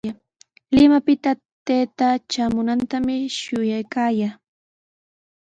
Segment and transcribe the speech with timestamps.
[0.75, 1.31] Limapita
[1.67, 4.33] taytaa traamunantami shuyaykaayaa.